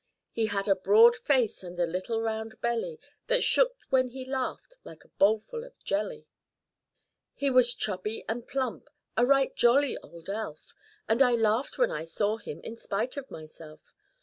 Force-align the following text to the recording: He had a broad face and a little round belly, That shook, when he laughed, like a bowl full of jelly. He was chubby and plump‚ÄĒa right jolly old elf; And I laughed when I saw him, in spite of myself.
He 0.31 0.47
had 0.47 0.67
a 0.67 0.75
broad 0.75 1.15
face 1.15 1.61
and 1.61 1.77
a 1.77 1.85
little 1.85 2.19
round 2.21 2.59
belly, 2.59 2.99
That 3.27 3.43
shook, 3.43 3.75
when 3.91 4.09
he 4.09 4.25
laughed, 4.25 4.73
like 4.83 5.03
a 5.05 5.09
bowl 5.09 5.37
full 5.37 5.63
of 5.63 5.77
jelly. 5.83 6.25
He 7.35 7.51
was 7.51 7.75
chubby 7.75 8.25
and 8.27 8.47
plump‚ÄĒa 8.47 9.27
right 9.27 9.55
jolly 9.55 9.99
old 9.99 10.27
elf; 10.27 10.73
And 11.07 11.21
I 11.21 11.33
laughed 11.33 11.77
when 11.77 11.91
I 11.91 12.05
saw 12.05 12.37
him, 12.37 12.61
in 12.61 12.77
spite 12.77 13.15
of 13.15 13.29
myself. 13.29 13.93